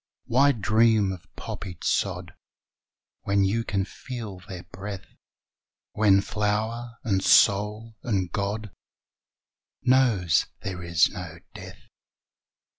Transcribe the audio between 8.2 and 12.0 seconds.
God Knows there is no death!